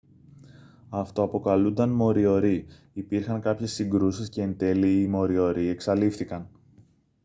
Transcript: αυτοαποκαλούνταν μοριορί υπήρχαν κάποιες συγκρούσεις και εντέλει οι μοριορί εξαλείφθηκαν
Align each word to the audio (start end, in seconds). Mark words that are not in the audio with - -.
αυτοαποκαλούνταν 0.89 1.89
μοριορί 1.89 2.65
υπήρχαν 2.93 3.41
κάποιες 3.41 3.73
συγκρούσεις 3.73 4.29
και 4.29 4.41
εντέλει 4.41 5.01
οι 5.01 5.07
μοριορί 5.07 5.67
εξαλείφθηκαν 5.67 6.49